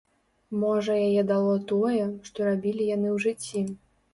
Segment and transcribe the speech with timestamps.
[0.61, 2.01] Можа яе дало тое,
[2.31, 3.61] што рабілі яны ў жыцці.